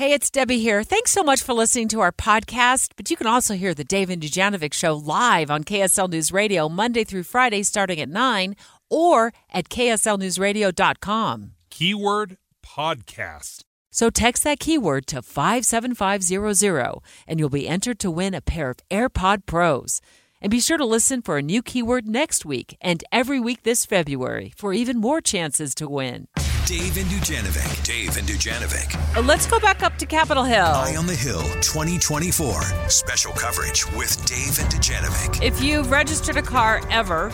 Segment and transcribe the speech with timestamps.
[0.00, 0.82] Hey, it's Debbie here.
[0.82, 2.92] Thanks so much for listening to our podcast.
[2.96, 6.70] But you can also hear the Dave and Dujanovic show live on KSL News Radio
[6.70, 8.56] Monday through Friday starting at 9
[8.88, 11.50] or at kslnewsradio.com.
[11.68, 13.64] Keyword podcast.
[13.90, 18.78] So text that keyword to 57500 and you'll be entered to win a pair of
[18.90, 20.00] AirPod Pros.
[20.40, 23.84] And be sure to listen for a new keyword next week and every week this
[23.84, 26.26] February for even more chances to win.
[26.70, 27.82] Dave and Dujanovic.
[27.82, 29.16] Dave and Dujanovic.
[29.16, 30.66] Uh, Let's go back up to Capitol Hill.
[30.66, 32.62] Eye on the Hill 2024.
[32.88, 35.42] Special coverage with Dave and Dujanovic.
[35.42, 37.32] If you've registered a car ever,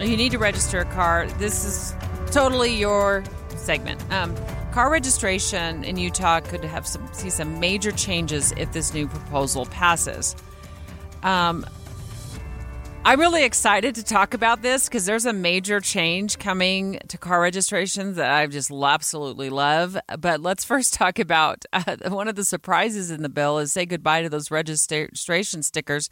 [0.00, 1.94] you need to register a car, this is
[2.30, 3.22] totally your
[3.56, 4.02] segment.
[4.10, 4.34] Um,
[4.72, 9.66] car registration in Utah could have some see some major changes if this new proposal
[9.66, 10.34] passes.
[11.22, 11.66] Um,
[13.04, 17.40] I'm really excited to talk about this because there's a major change coming to car
[17.40, 19.98] registrations that I just absolutely love.
[20.20, 23.86] But let's first talk about uh, one of the surprises in the bill is say
[23.86, 26.10] goodbye to those registration stickers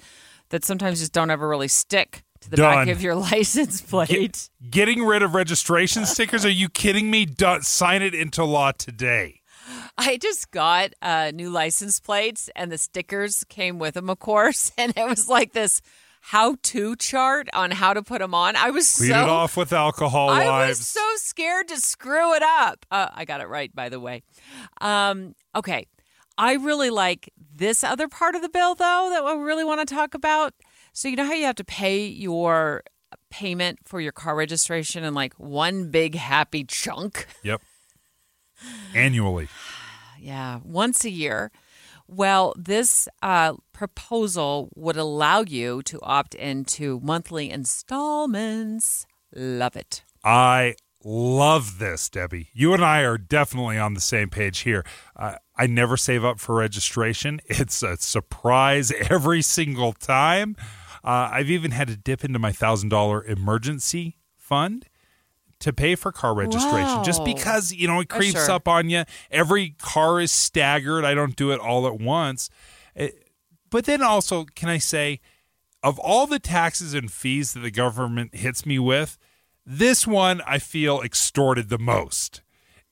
[0.49, 4.09] that sometimes just don't ever really stick to the back of your license plate.
[4.09, 6.45] Get- getting rid of registration stickers?
[6.45, 7.25] Are you kidding me?
[7.25, 7.63] Done.
[7.63, 9.43] Sign it into law today.
[9.97, 14.73] I just got uh, new license plates, and the stickers came with them, of course.
[14.79, 15.83] And it was like this
[16.31, 18.55] how-to chart on how to put them on.
[18.55, 20.79] I was Clean so it off with alcohol I wives.
[20.79, 22.87] was so scared to screw it up.
[22.89, 24.23] Uh, I got it right, by the way.
[24.81, 25.89] Um, okay.
[26.39, 29.93] I really like this other part of the bill, though, that I really want to
[29.93, 30.55] talk about.
[30.93, 32.85] So, you know how you have to pay your
[33.31, 37.27] payment for your car registration in like one big happy chunk?
[37.43, 37.61] yep.
[38.95, 39.49] Annually.
[40.23, 41.51] Yeah, once a year.
[42.13, 49.07] Well, this uh, proposal would allow you to opt into monthly installments.
[49.33, 50.03] Love it.
[50.25, 52.49] I love this, Debbie.
[52.53, 54.85] You and I are definitely on the same page here.
[55.15, 57.41] Uh, I never save up for registration.
[57.47, 60.57] It's a surprise every single time.
[61.05, 64.87] Uh, I've even had to dip into my thousand dollar emergency fund
[65.61, 68.51] to pay for car registration just because you know it Oh, creeps sure.
[68.51, 69.05] up on you.
[69.31, 71.05] Every car is staggered.
[71.05, 72.51] I don't do it all at once.
[72.95, 73.27] It-
[73.71, 75.21] but then also, can I say,
[75.83, 79.17] of all the taxes and fees that the government hits me with,
[79.65, 82.43] this one I feel extorted the most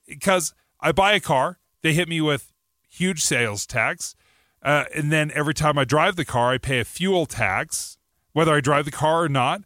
[0.06, 2.52] because I buy a car, they hit me with
[2.88, 4.14] huge sales tax,
[4.62, 7.96] uh, and then every time I drive the car, I pay a fuel tax.
[8.32, 9.62] Whether I drive the car or not,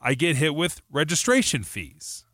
[0.00, 2.24] I get hit with registration fees.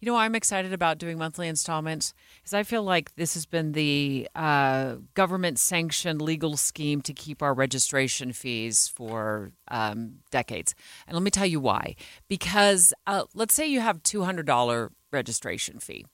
[0.00, 3.72] You know, I'm excited about doing monthly installments because I feel like this has been
[3.72, 10.74] the uh, government sanctioned legal scheme to keep our registration fees for um, decades.
[11.06, 11.96] And let me tell you why.
[12.28, 16.06] Because uh, let's say you have $200 registration fee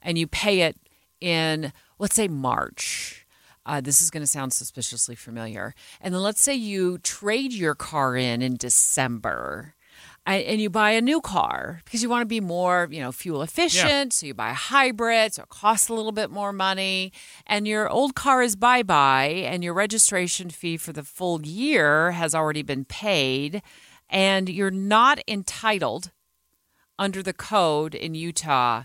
[0.00, 0.76] and you pay it
[1.20, 3.26] in, let's say, March.
[3.64, 5.74] Uh, this is going to sound suspiciously familiar.
[6.00, 9.74] And then let's say you trade your car in in December
[10.26, 13.12] and and you buy a new car because you want to be more, you know,
[13.12, 14.12] fuel efficient.
[14.12, 17.12] So you buy a hybrid, so it costs a little bit more money.
[17.46, 22.12] And your old car is bye bye, and your registration fee for the full year
[22.12, 23.62] has already been paid,
[24.08, 26.10] and you're not entitled
[26.98, 28.84] under the code in Utah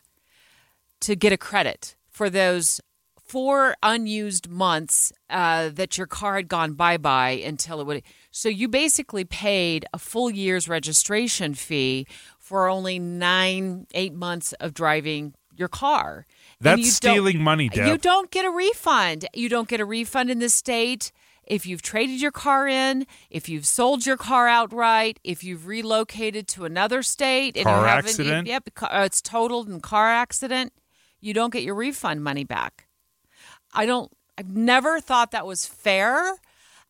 [1.01, 2.81] to get a credit for those
[3.27, 8.03] four unused months uh, that your car had gone bye bye until it would.
[8.31, 12.07] So you basically paid a full year's registration fee
[12.39, 16.25] for only nine, eight months of driving your car.
[16.61, 17.87] That's stealing money, Deb.
[17.87, 19.27] You don't get a refund.
[19.33, 21.11] You don't get a refund in the state.
[21.43, 26.47] If you've traded your car in, if you've sold your car outright, if you've relocated
[26.49, 28.47] to another state, Car accident?
[28.47, 30.73] yep, uh, it's totaled in car accident,
[31.21, 32.86] you don't get your refund money back.
[33.73, 34.11] I don't.
[34.37, 36.37] I've never thought that was fair.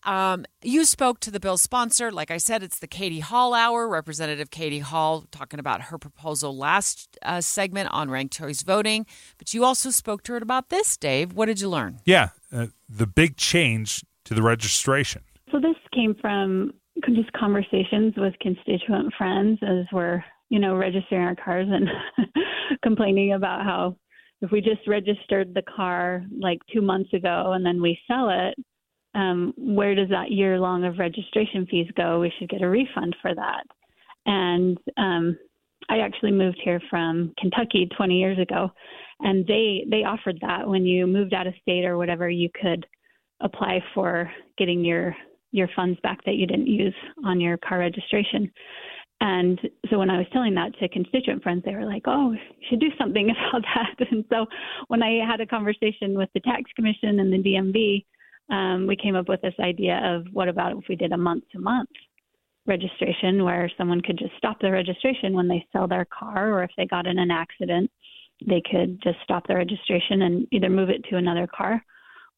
[0.04, 2.12] Um, you spoke to the bill sponsor.
[2.12, 3.88] Like I said, it's the Katy Hall Hour.
[3.88, 9.06] Representative Katy Hall talking about her proposal last uh, segment on ranked choice voting.
[9.38, 11.34] But you also spoke to her about this, Dave.
[11.34, 12.00] What did you learn?
[12.06, 15.24] Yeah, uh, the big change to the registration.
[15.52, 16.74] So this came from
[17.14, 21.90] just conversations with constituent friends as we're, you know, registering our cars and
[22.84, 23.96] complaining about how
[24.42, 28.56] if we just registered the car like two months ago and then we sell it,
[29.16, 32.20] um, where does that year long of registration fees go?
[32.20, 33.64] We should get a refund for that.
[34.26, 35.38] And um,
[35.90, 38.70] I actually moved here from Kentucky 20 years ago,
[39.22, 42.86] and they they offered that when you moved out of state or whatever, you could
[43.42, 45.16] apply for getting your
[45.52, 46.94] your funds back that you didn't use
[47.26, 48.52] on your car registration.
[49.20, 49.60] And
[49.90, 52.80] so when I was telling that to constituent friends, they were like, "Oh, you should
[52.80, 54.46] do something about that." And so
[54.88, 58.06] when I had a conversation with the tax commission and the DMV,
[58.50, 61.90] um, we came up with this idea of what about if we did a month-to-month
[62.68, 66.72] registration, where someone could just stop their registration when they sell their car, or if
[66.78, 67.90] they got in an accident,
[68.46, 71.84] they could just stop their registration and either move it to another car,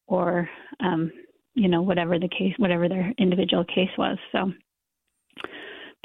[0.06, 0.48] or
[0.80, 1.12] um,
[1.54, 4.16] you know whatever the case, whatever their individual case was.
[4.32, 4.52] So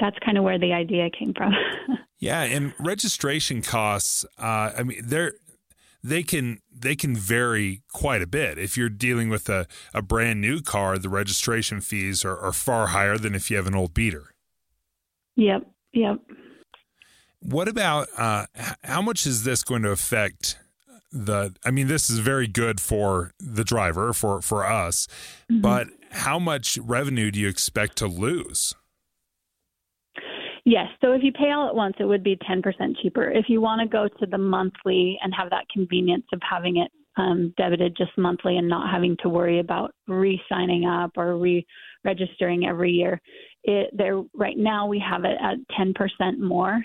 [0.00, 1.52] that's kind of where the idea came from.
[2.18, 4.24] yeah, and registration costs.
[4.38, 5.32] Uh, I mean, they're
[6.06, 8.58] they can they can vary quite a bit.
[8.58, 12.88] If you're dealing with a, a brand new car, the registration fees are, are far
[12.88, 14.34] higher than if you have an old beater.
[15.36, 15.66] Yep.
[15.92, 16.20] Yep.
[17.40, 18.46] What about uh,
[18.84, 20.58] how much is this going to affect
[21.10, 21.54] the?
[21.64, 25.06] I mean, this is very good for the driver for for us,
[25.50, 25.60] mm-hmm.
[25.60, 28.74] but how much revenue do you expect to lose?
[30.66, 30.88] Yes.
[31.00, 32.60] So if you pay all at once, it would be 10%
[33.00, 33.30] cheaper.
[33.30, 36.90] If you want to go to the monthly and have that convenience of having it
[37.16, 42.90] um, debited just monthly and not having to worry about re-signing up or re-registering every
[42.90, 43.20] year,
[43.62, 46.82] it there right now we have it at 10% more.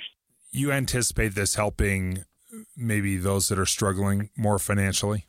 [0.51, 2.23] You anticipate this helping
[2.77, 5.25] maybe those that are struggling more financially?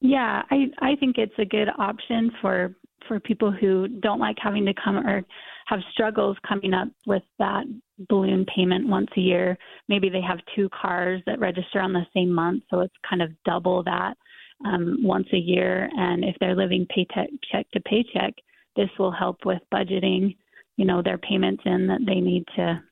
[0.00, 2.76] Yeah, I I think it's a good option for
[3.08, 5.22] for people who don't like having to come or
[5.66, 7.64] have struggles coming up with that
[8.08, 9.58] balloon payment once a year.
[9.88, 13.30] Maybe they have two cars that register on the same month, so it's kind of
[13.44, 14.16] double that
[14.64, 15.88] um, once a year.
[15.96, 18.34] And if they're living paycheck check to paycheck,
[18.76, 20.36] this will help with budgeting,
[20.76, 22.82] you know, their payments in that they need to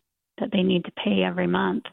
[0.41, 1.85] that they need to pay every month.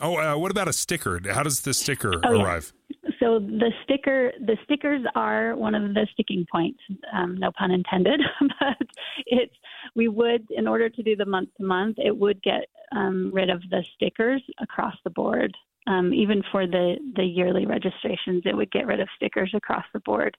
[0.00, 1.20] Oh, uh, what about a sticker?
[1.30, 2.72] How does the sticker oh, arrive?
[2.88, 3.03] Yeah.
[3.20, 6.78] So the sticker, the stickers are one of the sticking points.
[7.12, 8.20] Um, no pun intended,
[8.60, 8.88] but
[9.26, 9.54] it's
[9.94, 13.50] we would, in order to do the month to month, it would get um, rid
[13.50, 15.54] of the stickers across the board.
[15.86, 20.00] Um, even for the the yearly registrations, it would get rid of stickers across the
[20.00, 20.36] board.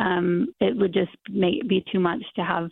[0.00, 2.70] Um, it would just make, be too much to have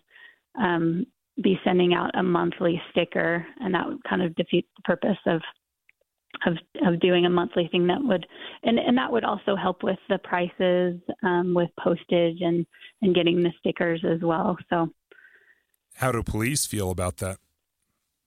[0.59, 1.07] um,
[1.43, 5.41] be sending out a monthly sticker, and that would kind of defeat the purpose of
[6.47, 6.57] of
[6.87, 8.27] of doing a monthly thing that would
[8.63, 12.67] and and that would also help with the prices um, with postage and
[13.03, 14.57] and getting the stickers as well.
[14.69, 14.89] So
[15.95, 17.39] how do police feel about that?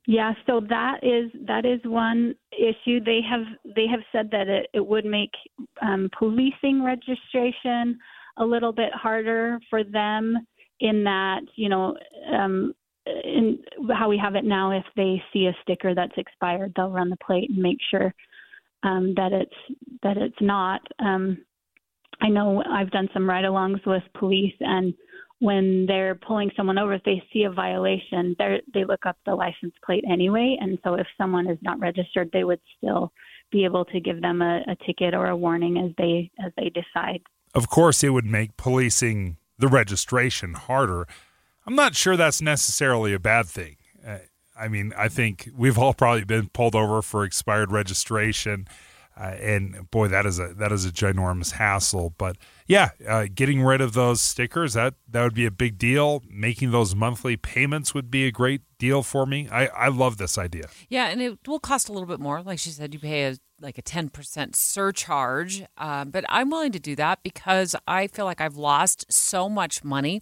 [0.06, 3.00] Yeah so that is that is one issue.
[3.04, 3.46] They have
[3.76, 5.32] they have said that it, it would make
[5.82, 7.98] um, policing registration
[8.38, 10.38] a little bit harder for them
[10.80, 11.96] in that you know
[12.32, 12.74] um,
[13.06, 13.60] in
[13.94, 17.18] how we have it now, if they see a sticker that's expired, they'll run the
[17.18, 18.14] plate and make sure
[18.84, 20.82] um, that it's that it's not.
[21.00, 21.38] Um,
[22.22, 24.94] I know I've done some ride-alongs with police, and
[25.40, 29.36] when they're pulling someone over, if they see a violation, they they look up the
[29.36, 33.12] license plate anyway, and so if someone is not registered, they would still
[33.52, 36.70] be able to give them a, a ticket or a warning as they as they
[36.70, 37.22] decide.
[37.54, 41.08] Of course, it would make policing the registration harder
[41.66, 43.78] I'm not sure that's necessarily a bad thing.
[44.06, 44.20] Uh,
[44.56, 48.68] I mean, I think we've all probably been pulled over for expired registration,
[49.16, 52.14] uh, and boy, that is a that is a ginormous hassle.
[52.18, 52.38] But
[52.68, 56.24] yeah, uh, getting rid of those stickers that that would be a big deal.
[56.30, 59.48] Making those monthly payments would be a great deal for me.
[59.52, 60.66] I I love this idea.
[60.90, 62.42] Yeah, and it will cost a little bit more.
[62.42, 65.64] Like she said, you pay a like a 10% surcharge.
[65.78, 69.84] Um, but I'm willing to do that because I feel like I've lost so much
[69.84, 70.22] money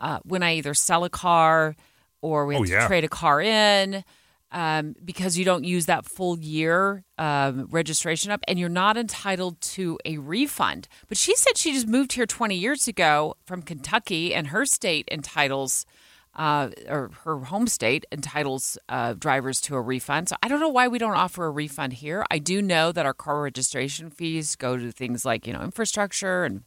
[0.00, 1.76] uh, when I either sell a car
[2.22, 2.80] or we have oh, yeah.
[2.80, 4.04] to trade a car in
[4.52, 9.60] um, because you don't use that full year um, registration up and you're not entitled
[9.60, 10.88] to a refund.
[11.08, 15.08] But she said she just moved here 20 years ago from Kentucky and her state
[15.10, 15.86] entitles.
[16.32, 20.28] Uh, or her home state entitles uh, drivers to a refund.
[20.28, 22.24] So I don't know why we don't offer a refund here.
[22.30, 26.44] I do know that our car registration fees go to things like you know infrastructure
[26.44, 26.62] and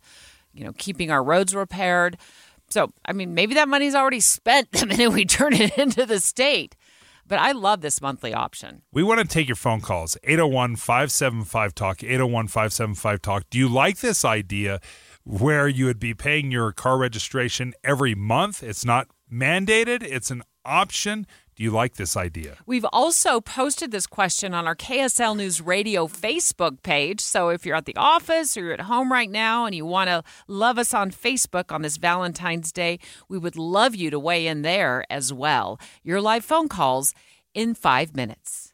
[0.53, 2.17] you know keeping our roads repaired.
[2.73, 6.19] So, I mean, maybe that money's already spent the minute we turn it into the
[6.19, 6.75] state.
[7.27, 8.81] But I love this monthly option.
[8.91, 13.43] We want to take your phone calls 801 575 Talk, 801 575 Talk.
[13.51, 14.79] Do you like this idea
[15.23, 18.63] where you would be paying your car registration every month?
[18.63, 21.27] It's not mandated, it's an option.
[21.55, 22.57] Do you like this idea?
[22.65, 27.21] We've also posted this question on our KSL News Radio Facebook page.
[27.21, 30.09] So if you're at the office or you're at home right now and you want
[30.09, 32.97] to love us on Facebook on this Valentine's Day,
[33.29, 35.79] we would love you to weigh in there as well.
[36.03, 37.13] Your live phone calls
[37.53, 38.73] in five minutes.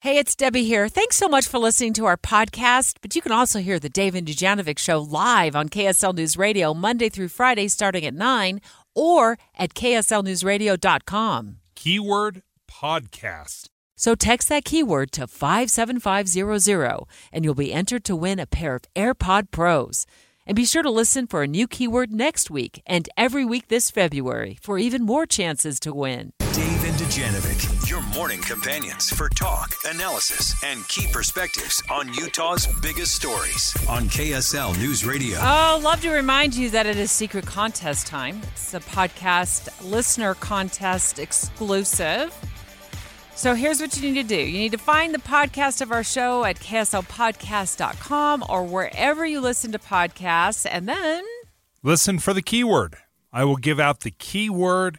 [0.00, 0.88] Hey, it's Debbie here.
[0.88, 2.96] Thanks so much for listening to our podcast.
[3.00, 6.74] But you can also hear the Dave and Dujanovic show live on KSL News Radio
[6.74, 8.60] Monday through Friday starting at 9
[8.94, 13.68] or at kslnewsradio.com keyword podcast.
[13.96, 18.82] So text that keyword to 57500 and you'll be entered to win a pair of
[18.96, 20.04] AirPod Pros.
[20.48, 23.90] And be sure to listen for a new keyword next week and every week this
[23.90, 26.32] February for even more chances to win.
[26.38, 33.14] Dave and Dujanovic, your morning companions for talk, analysis, and key perspectives on Utah's biggest
[33.14, 35.38] stories on KSL News Radio.
[35.42, 38.40] Oh, love to remind you that it is secret contest time.
[38.52, 42.34] It's a podcast listener contest exclusive.
[43.38, 44.34] So here's what you need to do.
[44.34, 49.70] You need to find the podcast of our show at kslpodcast.com or wherever you listen
[49.70, 51.22] to podcasts and then
[51.84, 52.96] Listen for the keyword.
[53.32, 54.98] I will give out the keyword.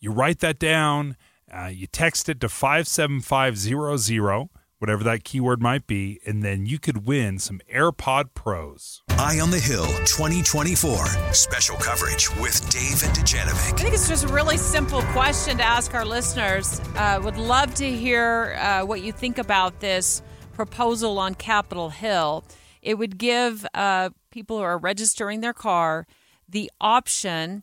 [0.00, 1.16] You write that down.
[1.56, 7.06] Uh, you text it to 57500, whatever that keyword might be, and then you could
[7.06, 9.02] win some AirPod Pros.
[9.10, 11.06] Eye on the Hill 2024.
[11.32, 13.74] Special coverage with Dave and Dujanovic.
[13.74, 16.80] I think it's just a really simple question to ask our listeners.
[16.96, 22.44] Uh, would love to hear uh, what you think about this proposal on Capitol Hill.
[22.82, 26.06] It would give uh, people who are registering their car
[26.48, 27.62] the option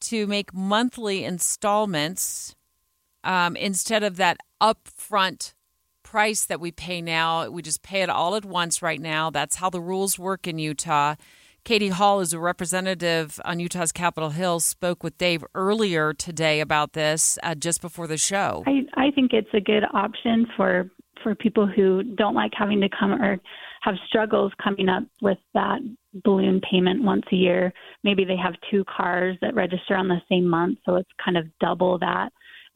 [0.00, 2.54] to make monthly installments
[3.24, 5.52] um, instead of that upfront
[6.06, 7.50] price that we pay now.
[7.50, 9.28] We just pay it all at once right now.
[9.28, 11.16] That's how the rules work in Utah.
[11.64, 14.60] Katy Hall is a representative on Utah's Capitol Hill.
[14.60, 18.62] Spoke with Dave earlier today about this uh, just before the show.
[18.68, 20.88] I, I think it's a good option for
[21.24, 23.40] for people who don't like having to come or
[23.82, 25.80] have struggles coming up with that
[26.22, 27.72] balloon payment once a year.
[28.04, 31.46] Maybe they have two cars that register on the same month, so it's kind of
[31.58, 32.30] double that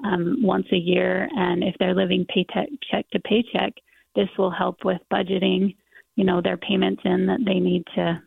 [0.04, 1.28] um, once a year.
[1.36, 3.74] And if they're living paycheck check to paycheck,
[4.14, 5.76] this will help with budgeting,
[6.16, 8.20] you know, their payments in that they need to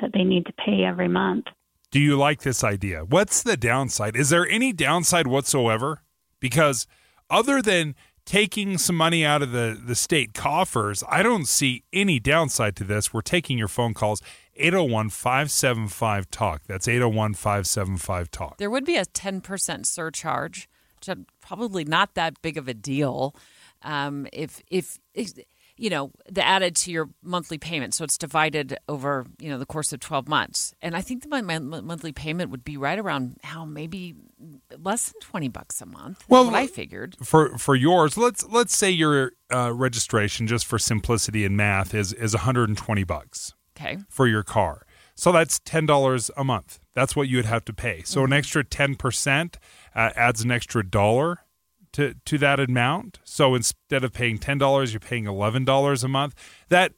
[0.00, 1.44] that they need to pay every month.
[1.90, 3.04] Do you like this idea?
[3.04, 4.16] What's the downside?
[4.16, 6.02] Is there any downside whatsoever?
[6.38, 6.86] Because
[7.28, 7.94] other than
[8.24, 12.84] taking some money out of the, the state coffers, I don't see any downside to
[12.84, 13.12] this.
[13.12, 14.22] We're taking your phone calls
[14.56, 16.62] 801 575 Talk.
[16.68, 18.58] That's 801 575 Talk.
[18.58, 20.22] There would be a 10% surcharge,
[20.52, 20.68] which is
[21.40, 23.34] probably not that big of a deal.
[23.82, 24.98] Um, if, if,
[25.80, 27.94] you know, the added to your monthly payment.
[27.94, 30.74] So it's divided over, you know, the course of 12 months.
[30.82, 34.14] And I think my mon- monthly payment would be right around how maybe
[34.78, 36.22] less than 20 bucks a month.
[36.28, 37.16] Well, I figured.
[37.22, 42.12] For for yours, let's let's say your uh, registration, just for simplicity and math, is
[42.12, 43.54] is 120 bucks.
[43.76, 43.98] Okay.
[44.10, 44.84] for your car.
[45.14, 46.79] So that's ten dollars a month.
[46.94, 48.02] That's what you would have to pay.
[48.04, 49.58] So an extra ten percent
[49.94, 51.38] uh, adds an extra dollar
[51.92, 53.20] to to that amount.
[53.24, 56.34] So instead of paying ten dollars, you're paying eleven dollars a month.
[56.68, 56.92] That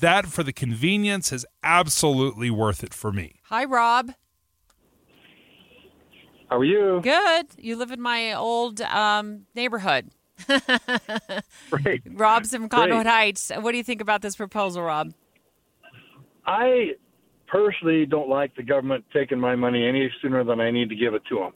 [0.00, 3.40] that for the convenience is absolutely worth it for me.
[3.44, 4.12] Hi, Rob.
[6.50, 7.00] How are you?
[7.02, 7.46] Good.
[7.58, 10.10] You live in my old um, neighborhood.
[11.70, 12.02] Great.
[12.06, 13.12] Rob's in Cottonwood Great.
[13.12, 13.50] Heights.
[13.58, 15.14] What do you think about this proposal, Rob?
[16.46, 16.92] I
[17.46, 21.14] personally don't like the government taking my money any sooner than I need to give
[21.14, 21.52] it to them.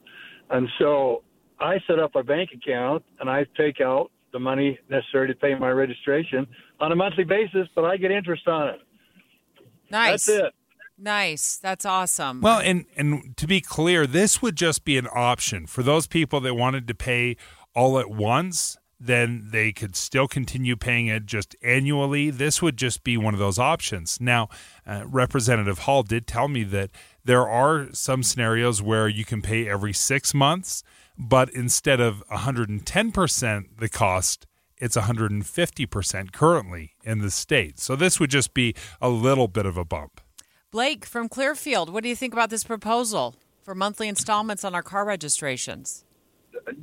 [0.51, 1.23] And so
[1.61, 5.55] I set up a bank account and I take out the money necessary to pay
[5.55, 6.47] my registration
[6.81, 8.81] on a monthly basis, but I get interest on it.
[9.91, 10.27] Nice.
[10.27, 10.55] That's it.
[10.99, 11.57] Nice.
[11.59, 12.41] That's awesome.
[12.41, 16.41] Well, and and to be clear, this would just be an option for those people
[16.41, 17.37] that wanted to pay
[17.75, 18.77] all at once.
[19.01, 22.31] Then they could still continue paying it just annually.
[22.31, 24.21] This would just be one of those options.
[24.21, 24.49] Now,
[24.87, 26.91] uh, Representative Hall did tell me that
[27.25, 30.83] there are some scenarios where you can pay every six months,
[31.17, 34.47] but instead of 110% the cost,
[34.79, 37.79] it's 150% currently in the state.
[37.79, 40.21] So this would just be a little bit of a bump.
[40.71, 44.83] Blake from Clearfield, what do you think about this proposal for monthly installments on our
[44.83, 46.05] car registrations?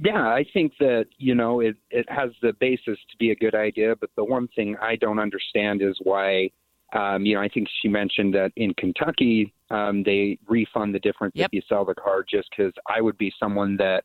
[0.04, 3.56] Yeah, I think that you know it it has the basis to be a good
[3.56, 6.52] idea, but the one thing I don't understand is why.
[6.94, 11.34] Um, you know, I think she mentioned that in Kentucky um, they refund the difference
[11.36, 11.50] Yep.
[11.50, 12.24] if you sell the car.
[12.30, 14.04] Just because I would be someone that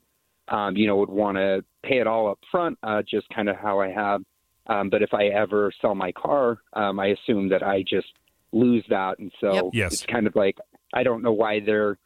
[0.49, 3.57] um, you know would want to pay it all up front, uh, just kind of
[3.57, 4.23] how I have.
[4.67, 8.09] Um, but if I ever sell my car, um, I assume that I just
[8.53, 9.65] lose that, and so Yep.
[9.73, 9.93] Yes.
[9.93, 10.59] it's kind of like
[10.93, 11.99] I don't know why there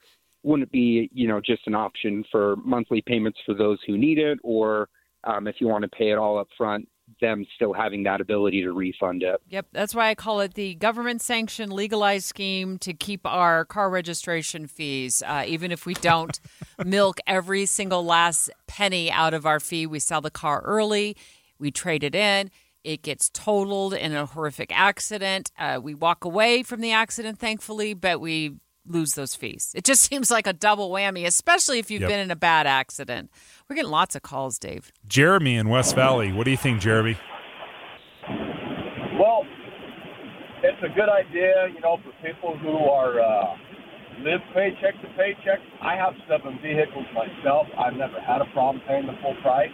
[0.45, 4.39] wouldn't be you know just an option for monthly payments for those who need it,
[4.45, 4.89] or
[5.25, 6.87] um, if you want to pay it all up front,
[7.21, 9.41] them still having that ability to refund it.
[9.49, 13.91] Yep, that's why I call it the government sanctioned legalized scheme to keep our car
[13.91, 15.23] registration fees.
[15.27, 16.39] Uh, even if we don't
[16.85, 21.17] milk every single last penny out of our fee, we sell the car early,
[21.59, 22.51] we trade it in.
[22.83, 25.51] It gets totaled in a horrific accident.
[25.59, 28.57] Uh, we walk away from the accident, thankfully, but we
[28.87, 29.73] lose those fees.
[29.75, 32.11] It just seems like a double whammy, especially if you've Yep.
[32.11, 33.31] been in a bad accident.
[33.69, 34.93] We're getting lots of calls, Dave.
[35.07, 36.33] Jeremy in West Valley.
[36.33, 37.17] What do you think, Jeremy?
[39.19, 39.45] Well,
[40.63, 43.57] it's a good idea, you know, for people who are uh,
[44.21, 45.61] live paycheck to paycheck.
[45.81, 47.67] I have seven vehicles myself.
[47.79, 49.71] I've never had a problem paying the full price.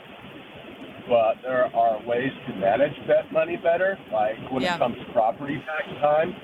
[1.09, 4.76] But there are ways to manage that money better, like when Yeah.
[4.76, 6.35] it comes to property tax time.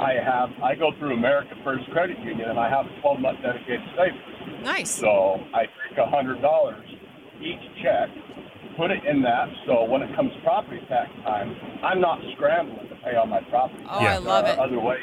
[0.00, 3.38] I have I go through America First Credit Union and I have a 12 month
[3.42, 4.62] dedicated savings.
[4.64, 4.90] Nice.
[4.90, 6.84] So I take a hundred dollars
[7.40, 8.08] each check,
[8.76, 9.48] put it in that.
[9.66, 13.84] So when it comes property tax time, I'm not scrambling to pay all my property.
[13.88, 14.14] Oh, Yeah.
[14.14, 14.58] I love it.
[14.58, 14.98] Other pay.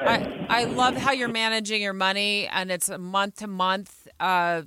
[0.00, 4.62] I, I love how you're managing your money and it's a month to month uh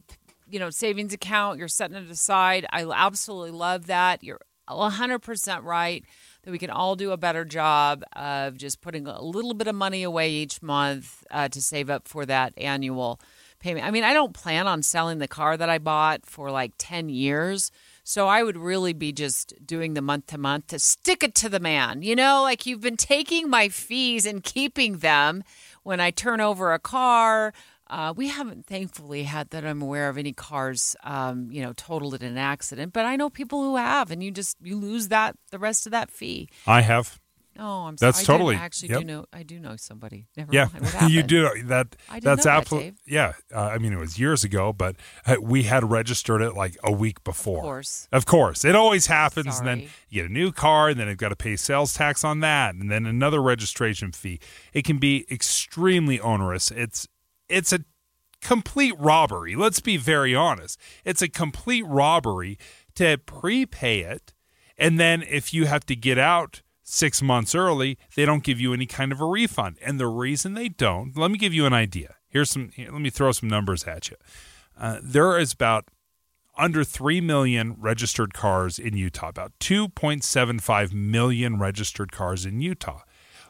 [0.50, 6.04] you know savings account you're setting it aside i absolutely love that you're 100% right
[6.43, 9.75] that we can all do a better job of just putting a little bit of
[9.75, 13.19] money away each month uh, to save up for that annual
[13.60, 16.74] payment i mean i don't plan on selling the car that i bought for like
[16.77, 17.71] 10 years
[18.03, 21.50] so I would really be just doing the month to month to stick it to
[21.50, 22.01] the man.
[22.01, 25.43] You know, like you've been taking my fees and keeping them
[25.83, 27.53] when I turn over a car.
[27.91, 32.13] Uh, we haven't, thankfully, had that I'm aware of any cars, um, you know, totaled
[32.13, 32.93] in an accident.
[32.93, 35.91] But I know people who have, and you just you lose that the rest of
[35.91, 36.48] that fee.
[36.65, 37.19] I have.
[37.60, 37.98] Oh, I'm.
[37.98, 38.38] That's sorry.
[38.38, 39.00] totally- I actually yep.
[39.01, 39.25] do know.
[39.33, 40.27] I do know somebody.
[40.38, 40.69] Never Yeah,
[41.07, 41.98] you do that.
[42.10, 43.33] That's know that, absolutely yeah.
[43.53, 44.95] Uh, I mean, it was years ago, but
[45.25, 47.57] uh, we had registered it like a week before.
[47.57, 48.07] Of course.
[48.13, 49.60] Of course, it always happens.
[49.60, 52.24] And then you get a new car, and then you've got to pay sales tax
[52.24, 54.39] on that, and then another registration fee.
[54.71, 56.71] It can be extremely onerous.
[56.71, 57.10] It's
[57.51, 57.79] it's a
[58.41, 59.55] complete robbery.
[59.55, 60.79] Let's be very honest.
[61.05, 62.58] It's a complete robbery
[62.96, 64.34] to prepay it,
[64.77, 68.74] and then if you have to get out six months early, they don't give you
[68.74, 69.77] any kind of a refund.
[69.81, 72.15] And the reason they don't, let me give you an idea.
[72.27, 72.70] Here's some.
[72.70, 74.17] Here, let me throw some numbers at you.
[74.77, 75.89] Uh, there is about
[76.58, 83.01] under 3 million registered cars in Utah, about 2.75 million registered cars in Utah.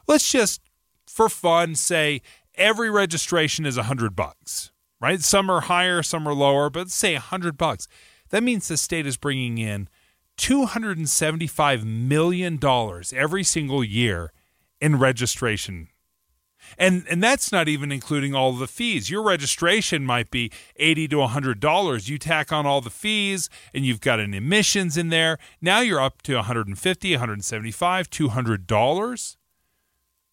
[0.06, 0.60] Let's just,
[1.06, 2.22] for fun, say
[2.54, 5.20] every registration is 100 bucks, right?
[5.20, 7.88] Some are higher, some are lower, but say 100 bucks.
[8.30, 9.88] That means the state is bringing in
[10.38, 12.58] $275 million
[13.14, 14.32] every single year
[14.80, 15.88] in registration
[16.78, 19.10] and and that's not even including all the fees.
[19.10, 22.08] Your registration might be eighty to hundred dollars.
[22.08, 25.38] You tack on all the fees, and you've got an emissions in there.
[25.60, 29.36] Now you're up to 150, 175, 200 dollars.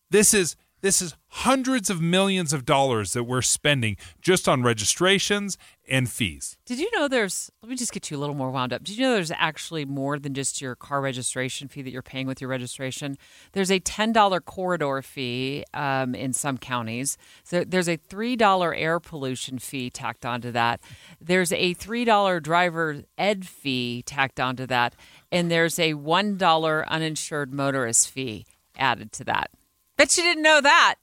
[0.09, 5.57] This is this is hundreds of millions of dollars that we're spending just on registrations
[5.87, 6.57] and fees.
[6.65, 8.83] Did you know there's, let me just get you a little more wound up.
[8.83, 12.27] Did you know there's actually more than just your car registration fee that you're paying
[12.27, 13.17] with your registration?
[13.53, 17.17] There's a $10 corridor fee um, in some counties.
[17.43, 20.79] So there's a $3 air pollution fee tacked onto that.
[21.19, 24.95] There's a $3 driver ed fee tacked onto that.
[25.31, 28.45] And there's a $1 uninsured motorist fee
[28.77, 29.51] added to that.
[29.99, 30.95] Bet you didn't know that.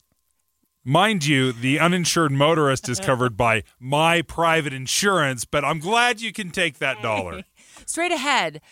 [0.82, 6.32] Mind you, the uninsured motorist is covered by my private insurance, but I'm glad you
[6.32, 7.44] can take that dollar.
[7.84, 8.62] Straight ahead,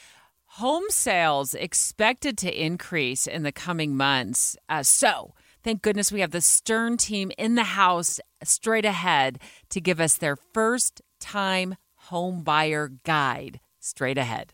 [0.46, 4.56] home sales expected to increase in the coming months.
[4.66, 9.78] Uh, so, thank goodness we have the Stern team in the house straight ahead to
[9.78, 13.60] give us their first time home buyer guide.
[13.78, 14.53] Straight ahead.